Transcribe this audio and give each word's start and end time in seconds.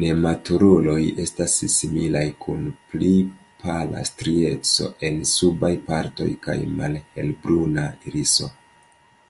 Nematuruloj 0.00 0.96
estas 1.24 1.54
similaj 1.74 2.24
kun 2.46 2.66
pli 2.90 3.12
pala 3.62 4.02
strieco 4.10 4.90
en 5.10 5.24
subaj 5.32 5.72
partoj 5.88 6.28
kaj 6.50 6.58
malhelbruna 6.82 7.88
iriso. 8.12 8.52